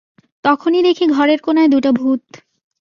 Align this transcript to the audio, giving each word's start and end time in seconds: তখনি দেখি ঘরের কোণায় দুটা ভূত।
তখনি 0.45 0.79
দেখি 0.81 1.05
ঘরের 1.07 1.39
কোণায় 1.41 1.69
দুটা 1.69 1.91
ভূত। 1.91 2.21